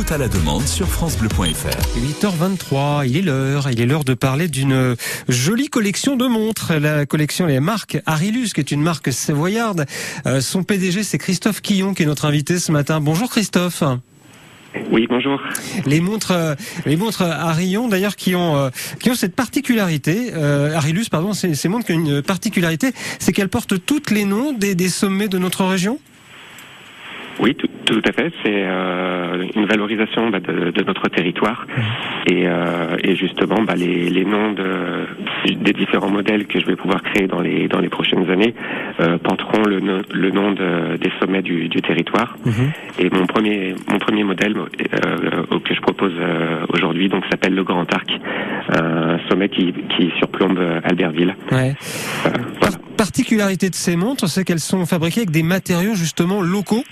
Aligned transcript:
Écoute 0.00 0.12
à 0.12 0.16
la 0.18 0.28
demande 0.28 0.66
sur 0.66 0.88
francebleu.fr. 0.88 1.76
8h23, 1.98 3.06
il 3.06 3.18
est 3.18 3.20
l'heure. 3.20 3.70
Il 3.70 3.82
est 3.82 3.86
l'heure 3.86 4.04
de 4.04 4.14
parler 4.14 4.48
d'une 4.48 4.96
jolie 5.28 5.68
collection 5.68 6.16
de 6.16 6.26
montres. 6.26 6.72
La 6.72 7.04
collection 7.04 7.44
les 7.44 7.60
marques 7.60 7.98
Arilus, 8.06 8.54
qui 8.54 8.60
est 8.60 8.70
une 8.70 8.80
marque 8.80 9.12
savoyarde. 9.12 9.84
Euh, 10.24 10.40
son 10.40 10.62
PDG, 10.62 11.02
c'est 11.02 11.18
Christophe 11.18 11.60
Quillon, 11.60 11.92
qui 11.92 12.04
est 12.04 12.06
notre 12.06 12.24
invité 12.24 12.58
ce 12.58 12.72
matin. 12.72 12.98
Bonjour 13.02 13.28
Christophe. 13.28 13.82
Oui, 14.90 15.06
bonjour. 15.08 15.38
Les 15.84 16.00
montres, 16.00 16.30
euh, 16.30 16.54
les 16.86 16.96
montres 16.96 17.22
Arillon, 17.22 17.88
d'ailleurs, 17.88 18.16
qui 18.16 18.34
ont 18.34 18.56
euh, 18.56 18.70
qui 19.00 19.10
ont 19.10 19.14
cette 19.14 19.34
particularité, 19.34 20.30
euh, 20.34 20.74
Arilus, 20.74 21.10
pardon, 21.10 21.32
ces, 21.32 21.54
ces 21.54 21.68
montres 21.68 21.84
qui 21.84 21.92
ont 21.92 22.00
une 22.00 22.22
particularité, 22.22 22.92
c'est 23.18 23.32
qu'elles 23.32 23.48
portent 23.48 23.84
toutes 23.84 24.10
les 24.10 24.24
noms 24.24 24.52
des, 24.52 24.74
des 24.74 24.88
sommets 24.88 25.28
de 25.28 25.38
notre 25.38 25.64
région? 25.64 25.98
Oui, 27.42 27.54
tout, 27.54 27.68
tout 27.86 28.02
à 28.06 28.12
fait. 28.12 28.32
C'est 28.44 28.64
euh, 28.66 29.46
une 29.56 29.64
valorisation 29.64 30.28
bah, 30.30 30.40
de, 30.40 30.70
de 30.70 30.84
notre 30.84 31.08
territoire 31.08 31.66
et, 32.26 32.46
euh, 32.46 32.96
et 33.02 33.16
justement 33.16 33.62
bah, 33.62 33.74
les, 33.76 34.10
les 34.10 34.24
noms 34.24 34.52
de, 34.52 35.06
des 35.54 35.72
différents 35.72 36.10
modèles 36.10 36.46
que 36.46 36.60
je 36.60 36.66
vais 36.66 36.76
pouvoir 36.76 37.02
créer 37.02 37.26
dans 37.26 37.40
les 37.40 37.66
dans 37.68 37.80
les 37.80 37.88
prochaines 37.88 38.30
années 38.30 38.54
euh, 39.00 39.16
porteront 39.18 39.62
le, 39.62 39.80
le 40.12 40.30
nom 40.30 40.52
de, 40.52 40.96
des 40.98 41.10
sommets 41.18 41.42
du, 41.42 41.68
du 41.68 41.80
territoire. 41.80 42.36
Et 42.98 43.08
mon 43.10 43.26
premier 43.26 43.74
mon 43.90 43.98
premier 43.98 44.24
modèle 44.24 44.54
euh, 44.58 45.58
que 45.64 45.74
je 45.74 45.80
propose 45.80 46.12
euh, 46.18 46.66
aujourd'hui 46.74 47.08
donc 47.08 47.24
s'appelle 47.30 47.54
le 47.54 47.64
Grand 47.64 47.90
Arc, 47.92 48.10
un 48.72 49.18
sommet 49.28 49.48
qui, 49.48 49.72
qui 49.96 50.12
surplombe 50.18 50.58
euh, 50.58 50.80
Albertville. 50.84 51.34
Ouais. 51.52 51.74
Particularité 52.96 53.70
de 53.70 53.74
ces 53.74 53.96
montres, 53.96 54.28
c'est 54.28 54.44
qu'elles 54.44 54.60
sont 54.60 54.84
fabriquées 54.84 55.20
avec 55.20 55.30
des 55.30 55.42
matériaux 55.42 55.94
justement 55.94 56.42
locaux. 56.42 56.84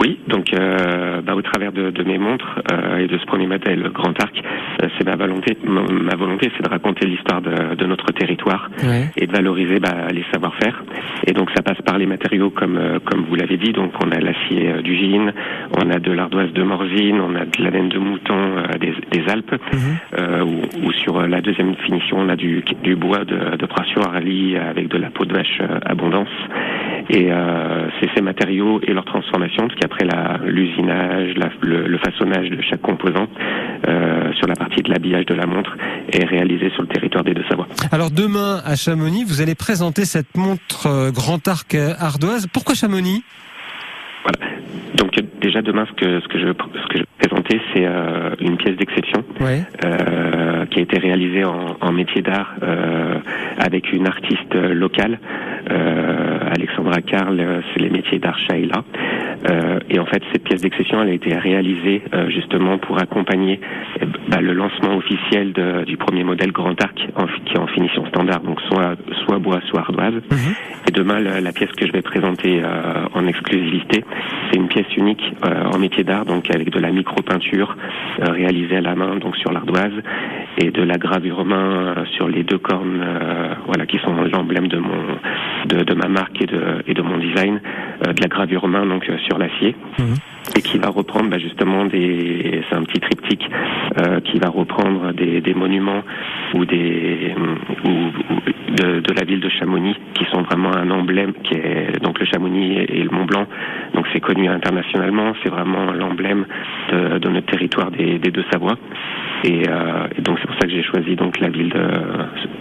Oui, 0.00 0.18
donc 0.28 0.52
euh, 0.54 1.20
bah, 1.22 1.34
au 1.34 1.42
travers 1.42 1.72
de, 1.72 1.90
de 1.90 2.02
mes 2.04 2.18
montres 2.18 2.60
euh, 2.72 2.98
et 2.98 3.06
de 3.08 3.18
ce 3.18 3.26
premier 3.26 3.46
modèle 3.46 3.80
le 3.80 3.90
Grand 3.90 4.18
Arc, 4.22 4.40
euh, 4.82 4.86
c'est 4.96 5.04
ma 5.04 5.16
volonté, 5.16 5.56
ma, 5.64 5.82
ma 5.82 6.14
volonté, 6.14 6.50
c'est 6.56 6.62
de 6.64 6.68
raconter 6.70 7.06
l'histoire 7.06 7.40
de, 7.42 7.74
de 7.74 7.86
notre 7.86 8.12
territoire 8.12 8.70
Ouais. 8.84 9.06
et 9.16 9.26
de 9.26 9.32
valoriser 9.32 9.80
bah, 9.80 10.06
les 10.12 10.24
savoir-faire. 10.32 10.84
Et 11.26 11.32
donc 11.32 11.50
ça 11.54 11.62
passe 11.62 11.80
par 11.82 11.98
les 11.98 12.06
matériaux 12.06 12.50
comme 12.50 12.76
euh, 12.76 12.98
comme 13.04 13.24
vous 13.28 13.34
l'avez 13.34 13.56
dit. 13.56 13.72
Donc 13.72 13.92
on 14.04 14.10
a 14.12 14.20
l'acier 14.20 14.70
euh, 14.70 14.82
du 14.82 14.94
Gine, 14.96 15.32
on 15.76 15.90
a 15.90 15.98
de 15.98 16.12
l'ardoise 16.12 16.52
de 16.52 16.62
Morzine, 16.62 17.20
on 17.20 17.34
a 17.34 17.44
de 17.44 17.62
la 17.62 17.70
laine 17.70 17.88
de 17.88 17.98
mouton 17.98 18.34
euh, 18.36 18.78
des, 18.78 18.94
des 19.10 19.28
Alpes, 19.28 19.56
euh, 20.18 20.42
ou, 20.44 20.86
ou 20.86 20.92
sur 20.92 21.20
la 21.26 21.40
deuxième 21.40 21.74
finition 21.76 22.18
on 22.20 22.28
a 22.28 22.36
du, 22.36 22.62
du 22.82 22.94
bois 22.96 23.24
de, 23.24 23.56
de 23.56 23.66
Arali 24.04 24.56
avec 24.56 24.88
de 24.88 24.98
la 24.98 25.10
peau 25.10 25.24
de 25.24 25.32
vache 25.34 25.60
abondance. 25.84 26.28
Et 27.10 27.32
euh, 27.32 27.88
c'est 27.98 28.08
ces 28.14 28.20
matériaux 28.20 28.80
et 28.82 28.92
leur 28.92 29.04
transformation, 29.04 29.66
parce 29.66 29.80
qu'après 29.80 30.06
l'usinage, 30.44 31.34
le, 31.62 31.86
le 31.86 31.98
façonnage 31.98 32.50
de 32.50 32.60
chaque 32.62 32.82
composant 32.82 33.26
euh, 33.88 34.32
sur 34.34 34.46
la 34.46 34.54
partie 34.54 34.82
de 34.82 34.90
l'habillage 34.90 35.24
de 35.24 35.34
la 35.34 35.46
montre 35.46 35.76
est 36.12 36.24
réalisé 36.24 36.70
sur 36.70 36.82
le 36.82 36.88
territoire 36.88 37.24
des 37.24 37.32
Deux-Savoies. 37.32 37.66
Alors 37.92 38.10
demain 38.10 38.60
à 38.64 38.76
Chamonix, 38.76 39.24
vous 39.24 39.40
allez 39.40 39.54
présenter 39.54 40.04
cette 40.04 40.36
montre 40.36 40.86
euh, 40.86 41.10
Grand 41.10 41.48
Arc 41.48 41.74
ardoise. 41.74 42.46
Pourquoi 42.52 42.74
Chamonix? 42.74 43.24
Donc 44.96 45.16
euh, 45.18 45.22
déjà 45.40 45.62
demain, 45.62 45.86
ce 45.86 45.92
que 45.92 46.20
ce 46.20 46.28
que 46.28 46.38
je 46.38 46.46
ce 46.48 46.86
que 46.88 46.98
je 46.98 46.98
vais 46.98 47.04
présenter, 47.28 47.60
c'est 47.72 47.84
euh, 47.86 48.30
une 48.40 48.56
pièce 48.56 48.76
d'exception 48.76 49.24
Ouais. 49.40 49.62
euh, 49.84 50.66
qui 50.66 50.78
a 50.78 50.82
été 50.82 50.98
réalisée 50.98 51.44
en, 51.44 51.76
en 51.80 51.92
métier 51.92 52.22
d'art 52.22 52.54
euh, 52.62 53.18
avec 53.58 53.92
une 53.92 54.06
artiste 54.06 54.54
euh, 54.54 54.74
locale, 54.74 55.18
euh, 55.70 56.38
Alexandra 56.54 57.00
Karl, 57.02 57.38
euh, 57.40 57.60
c'est 57.72 57.80
les 57.80 57.90
métiers 57.90 58.18
d'art 58.18 58.38
Shaila. 58.38 58.84
Euh, 59.50 59.78
et 59.88 59.98
en 60.00 60.06
fait, 60.06 60.22
cette 60.32 60.42
pièce 60.44 60.62
d'exception, 60.62 61.00
elle 61.02 61.10
a 61.10 61.12
été 61.12 61.32
réalisée 61.34 62.02
euh, 62.12 62.28
justement 62.28 62.78
pour 62.78 62.98
accompagner 63.00 63.60
euh, 64.02 64.06
bah, 64.28 64.40
le 64.40 64.52
lancement 64.52 64.96
officiel 64.96 65.52
de- 65.52 65.84
du 65.84 65.96
premier 65.96 66.24
modèle 66.24 66.52
Grand 66.52 66.80
Arc 66.82 66.98
en, 67.16 67.26
qui 67.46 67.54
est 67.54 67.58
en 67.58 67.66
finition 67.66 68.06
standard, 68.06 68.40
donc 68.40 68.60
soit 68.62 68.94
soit 69.24 69.38
bois, 69.38 69.60
soit 69.68 69.80
ardoise. 69.80 70.14
Et 70.88 70.90
demain, 70.92 71.18
la, 71.20 71.40
la 71.40 71.52
pièce 71.52 71.70
que 71.72 71.86
je 71.86 71.92
vais 71.92 72.02
présenter 72.02 72.62
euh, 72.62 73.04
en 73.14 73.26
exclusivité, 73.26 74.04
c'est 74.50 74.56
une 74.58 74.68
pièce 74.68 74.86
unique 74.96 75.22
euh, 75.44 75.64
en 75.72 75.78
métier 75.78 76.04
d'art, 76.04 76.24
donc 76.24 76.50
avec 76.54 76.70
de 76.70 76.78
la 76.78 76.90
micro-peinture 76.90 77.76
euh, 78.20 78.30
réalisée 78.30 78.76
à 78.76 78.80
la 78.80 78.94
main, 78.94 79.16
donc 79.16 79.36
sur 79.36 79.52
l'ardoise, 79.52 79.92
et 80.58 80.70
de 80.70 80.82
la 80.82 80.96
gravure 80.96 81.44
main 81.44 81.94
euh, 81.98 82.04
sur 82.16 82.28
les 82.28 82.42
deux 82.42 82.58
cornes, 82.58 83.02
euh, 83.02 83.54
voilà, 83.66 83.86
qui 83.86 83.98
sont 83.98 84.14
l'emblème 84.32 84.68
de 84.68 84.78
mon, 84.78 85.04
de, 85.66 85.84
de 85.84 85.94
ma 85.94 86.08
marque 86.08 86.40
et 86.40 86.46
de, 86.46 86.82
et 86.86 86.94
de 86.94 87.02
mon 87.02 87.18
design, 87.18 87.60
euh, 88.06 88.12
de 88.12 88.20
la 88.22 88.28
gravure 88.28 88.66
main 88.68 88.86
donc 88.86 89.08
euh, 89.08 89.18
sur 89.26 89.36
l'acier, 89.38 89.74
et 90.56 90.62
qui 90.62 90.78
va 90.78 90.88
reprendre 90.88 91.28
bah, 91.28 91.38
justement 91.38 91.84
des, 91.84 92.62
c'est 92.68 92.74
un 92.76 92.82
petit 92.84 93.00
triptyque 93.00 93.46
euh, 94.00 94.17
qui 94.20 94.38
va 94.38 94.48
reprendre 94.48 95.12
des, 95.12 95.54
monuments 95.54 96.02
ou 96.54 96.64
des 96.64 97.34
ou 97.84 97.90
de, 98.76 99.14
la 99.14 99.24
ville 99.24 99.40
de 99.40 99.48
Chamonix 99.48 99.96
qui 100.14 100.24
sont 100.32 100.42
vraiment 100.42 100.74
un 100.74 100.90
emblème 100.90 101.32
qui 101.44 101.54
est 101.54 102.02
donc 102.02 102.18
le 102.18 102.26
Chamonix 102.26 102.78
et 102.78 103.02
le 103.02 103.10
Mont 103.10 103.24
Blanc 103.24 103.46
donc 103.94 104.06
c'est 104.12 104.20
connu 104.20 104.48
internationalement 104.48 105.32
c'est 105.42 105.50
vraiment 105.50 105.92
l'emblème 105.92 106.46
de, 106.92 107.28
notre 107.28 107.46
territoire 107.46 107.90
des, 107.90 108.18
des 108.18 108.30
deux 108.30 108.44
Savoies 108.52 108.78
et, 109.44 109.68
euh, 109.68 110.06
et 110.16 110.22
donc 110.22 110.38
c'est 110.40 110.46
pour 110.46 110.56
ça 110.60 110.66
que 110.66 110.70
j'ai 110.70 110.82
choisi 110.82 111.16
donc 111.16 111.38
la 111.40 111.48
ville 111.48 111.72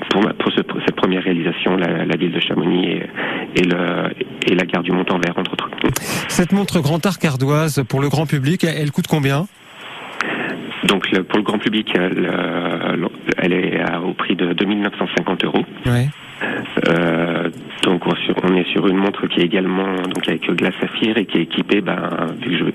pour, 0.10 0.52
cette 0.54 0.96
première 0.96 1.24
réalisation 1.24 1.76
la, 1.76 2.16
ville 2.16 2.32
de 2.32 2.40
Chamonix 2.40 3.02
et, 3.56 3.64
la 3.64 4.66
gare 4.66 4.84
du 4.84 4.92
Mont-en-Vert 4.92 5.38
entre 5.38 5.54
autres. 5.54 5.70
Cette 6.28 6.52
montre 6.52 6.80
Grand 6.82 7.06
Arc 7.06 7.24
ardoise 7.26 7.84
pour 7.88 8.02
le 8.02 8.10
grand 8.10 8.26
public, 8.26 8.64
elle 8.64 8.92
coûte 8.92 9.08
combien? 9.08 9.46
Donc 10.88 11.12
le- 11.12 11.24
pour 11.24 11.38
le 11.38 11.44
grand 11.44 11.58
public, 11.60 11.92
elle, 11.96 12.30
euh, 12.32 13.08
elle 13.38 13.54
est 13.54 13.80
à- 13.82 14.02
au 14.02 14.14
prix 14.14 14.36
de 14.36 14.54
2950 14.54 15.44
euros. 15.44 15.64
Ouais. 15.86 16.08
Euh, 16.88 17.50
donc 17.84 18.06
on, 18.06 18.16
sur- 18.16 18.36
sur 18.88 18.96
une 18.96 19.02
montre 19.02 19.28
qui 19.28 19.42
est 19.42 19.46
également 19.46 19.96
donc 19.96 20.28
avec 20.28 20.50
glace 20.52 20.74
saphir 20.80 21.18
et 21.18 21.26
qui 21.26 21.38
est 21.38 21.42
équipée, 21.42 21.82
ben, 21.82 22.10
vu 22.42 22.52
que 22.52 22.58
je, 22.58 22.66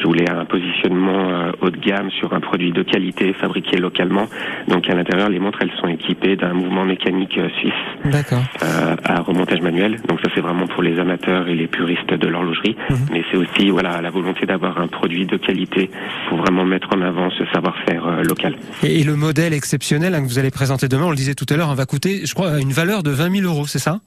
je 0.00 0.04
voulais 0.04 0.28
un 0.28 0.44
positionnement 0.44 1.30
euh, 1.30 1.52
haut 1.60 1.70
de 1.70 1.78
gamme 1.78 2.10
sur 2.10 2.32
un 2.34 2.40
produit 2.40 2.72
de 2.72 2.82
qualité 2.82 3.32
fabriqué 3.32 3.78
localement. 3.78 4.26
Donc 4.68 4.88
à 4.90 4.94
l'intérieur, 4.94 5.28
les 5.28 5.38
montres 5.38 5.58
elles 5.62 5.72
sont 5.80 5.88
équipées 5.88 6.36
d'un 6.36 6.52
mouvement 6.52 6.84
mécanique 6.84 7.38
euh, 7.38 7.48
suisse 7.58 7.72
D'accord. 8.04 8.42
euh, 8.62 8.96
à 9.04 9.20
remontage 9.22 9.60
manuel. 9.60 9.96
Donc 10.08 10.20
ça 10.20 10.30
c'est 10.34 10.40
vraiment 10.40 10.66
pour 10.66 10.82
les 10.82 10.98
amateurs 10.98 11.48
et 11.48 11.54
les 11.54 11.66
puristes 11.68 12.12
de 12.12 12.28
l'horlogerie. 12.28 12.76
Mais 13.10 13.22
c'est 13.30 13.36
aussi 13.36 13.70
voilà 13.70 14.00
la 14.00 14.10
volonté 14.10 14.46
d'avoir 14.46 14.78
un 14.78 14.88
produit 14.88 15.26
de 15.26 15.36
qualité 15.36 15.90
pour 16.28 16.38
vraiment 16.38 16.64
mettre 16.64 16.88
en 16.94 17.00
avant 17.00 17.30
ce 17.30 17.44
savoir-faire 17.46 18.22
local. 18.22 18.56
Et, 18.82 19.00
et 19.00 19.04
le 19.04 19.16
modèle 19.16 19.54
exceptionnel 19.54 20.14
hein, 20.14 20.22
que 20.22 20.28
vous 20.28 20.38
allez 20.38 20.50
présenter 20.50 20.88
demain, 20.88 21.06
on 21.06 21.10
le 21.10 21.16
disait 21.16 21.34
tout 21.34 21.46
à 21.48 21.56
l'heure, 21.56 21.70
hein, 21.70 21.74
va 21.74 21.86
coûter, 21.86 22.26
je 22.26 22.34
crois, 22.34 22.60
une 22.60 22.72
valeur 22.72 23.02
de 23.02 23.10
20 23.10 23.40
000 23.40 23.52
euros, 23.52 23.66
c'est 23.66 23.78
ça? 23.78 24.00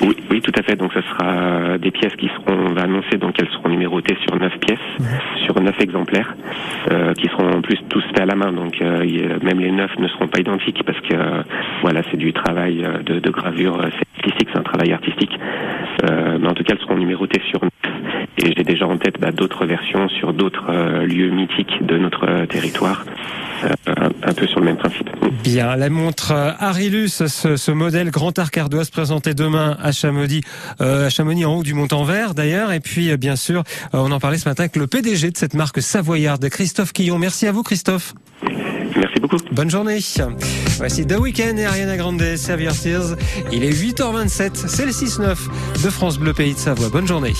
Oui, 0.00 0.16
oui, 0.30 0.40
tout 0.40 0.52
à 0.58 0.62
fait. 0.62 0.76
Donc, 0.76 0.92
ce 0.92 1.00
sera 1.08 1.78
des 1.78 1.90
pièces 1.90 2.14
qui 2.16 2.28
seront, 2.28 2.58
on 2.70 2.72
va 2.74 2.82
annoncer, 2.82 3.16
donc 3.18 3.34
elles 3.40 3.48
seront 3.48 3.68
numérotées 3.68 4.16
sur 4.26 4.36
neuf 4.38 4.52
pièces, 4.58 4.78
sur 5.44 5.60
neuf 5.60 5.78
exemplaires, 5.80 6.34
euh, 6.90 7.12
qui 7.14 7.28
seront 7.28 7.50
en 7.50 7.60
plus 7.60 7.78
tous 7.88 8.02
faits 8.08 8.20
à 8.20 8.26
la 8.26 8.34
main. 8.34 8.52
Donc, 8.52 8.80
euh, 8.80 9.04
y 9.04 9.18
même 9.44 9.60
les 9.60 9.70
neuf 9.70 9.90
ne 9.98 10.08
seront 10.08 10.28
pas 10.28 10.40
identiques 10.40 10.82
parce 10.84 11.00
que, 11.00 11.14
euh, 11.14 11.42
voilà, 11.82 12.02
c'est 12.10 12.16
du 12.16 12.32
travail 12.32 12.86
de, 13.04 13.18
de 13.20 13.30
gravure, 13.30 13.78
c'est 13.82 14.18
artistique, 14.18 14.48
c'est 14.52 14.58
un 14.58 14.62
travail 14.62 14.92
artistique. 14.92 15.38
Mais 16.02 16.46
en 16.46 16.54
tout 16.54 16.62
cas, 16.62 16.74
elles 16.74 16.80
seront 16.80 16.96
numérotées 16.96 17.42
sur 17.48 17.60
neuf. 17.62 17.72
Et 18.38 18.52
j'ai 18.56 18.62
déjà 18.62 18.86
en 18.86 18.96
tête 18.96 19.20
bah, 19.20 19.32
d'autres 19.32 19.66
versions 19.66 20.08
sur 20.08 20.32
d'autres 20.32 20.70
lieux 21.04 21.30
mythiques 21.30 21.84
de 21.84 21.98
notre 21.98 22.46
territoire, 22.46 23.04
un, 24.28 24.34
peu 24.34 24.46
sur 24.46 24.60
le 24.60 24.66
même 24.66 24.76
principe. 24.76 25.08
Bien, 25.42 25.76
la 25.76 25.88
montre 25.88 26.32
euh, 26.32 26.50
Arilus, 26.58 27.08
ce, 27.08 27.56
ce 27.56 27.70
modèle 27.70 28.10
Grand 28.10 28.38
Arc 28.38 28.56
ardoise 28.56 28.90
présenté 28.90 29.34
demain 29.34 29.76
à 29.82 29.92
Chamonix, 29.92 30.42
euh, 30.80 31.06
à 31.06 31.10
Chamonix 31.10 31.44
en 31.44 31.56
haut 31.56 31.62
du 31.62 31.74
Mont-en-Vert 31.74 32.34
d'ailleurs. 32.34 32.72
Et 32.72 32.80
puis, 32.80 33.10
euh, 33.10 33.16
bien 33.16 33.36
sûr, 33.36 33.62
on 33.92 34.10
en 34.12 34.20
parlait 34.20 34.38
ce 34.38 34.48
matin 34.48 34.64
avec 34.64 34.76
le 34.76 34.86
PDG 34.86 35.30
de 35.30 35.36
cette 35.36 35.54
marque 35.54 35.80
savoyarde, 35.80 36.48
Christophe 36.48 36.92
Quillon. 36.92 37.18
Merci 37.18 37.46
à 37.46 37.52
vous, 37.52 37.62
Christophe. 37.62 38.14
Merci 38.96 39.20
beaucoup. 39.20 39.38
Bonne 39.52 39.70
journée. 39.70 39.98
Voici 40.78 41.06
The 41.06 41.18
Weeknd 41.18 41.56
et 41.56 41.66
Ariana 41.66 41.96
Grande, 41.96 42.22
Save 42.36 42.62
Your 42.62 42.74
Tears. 42.74 43.16
Il 43.52 43.64
est 43.64 43.72
8h27, 43.72 44.66
c'est 44.66 44.86
le 44.86 44.92
6-9 44.92 45.36
de 45.82 45.90
France 45.90 46.18
Bleu 46.18 46.32
Pays 46.32 46.54
de 46.54 46.58
Savoie. 46.58 46.88
Bonne 46.88 47.06
journée. 47.06 47.34